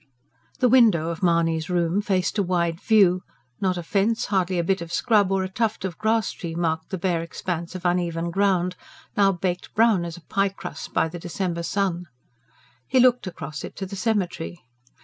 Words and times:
The 0.57 0.67
window 0.67 1.09
of 1.11 1.21
Mahony's 1.21 1.69
room 1.69 2.01
faced 2.01 2.39
a 2.39 2.41
wide 2.41 2.81
view: 2.81 3.21
not 3.59 3.77
a 3.77 3.83
fence, 3.83 4.25
hardly 4.25 4.57
a 4.57 4.63
bit 4.63 4.81
of 4.81 4.91
scrub 4.91 5.31
or 5.31 5.43
a 5.43 5.47
tuft 5.47 5.85
of 5.85 5.99
grass 5.99 6.31
tree 6.31 6.55
marked 6.55 6.89
the 6.89 6.97
bare 6.97 7.21
expanse 7.21 7.75
of 7.75 7.85
uneven 7.85 8.31
ground, 8.31 8.75
now 9.15 9.31
baked 9.31 9.75
brown 9.75 10.03
as 10.03 10.17
a 10.17 10.21
piecrust 10.21 10.91
by 10.91 11.07
the 11.07 11.19
December 11.19 11.61
sun. 11.61 12.07
He 12.87 12.99
looked 12.99 13.27
across 13.27 13.63
it 13.63 13.75
to 13.75 13.85
the 13.85 13.95
cemetery. 13.95 14.63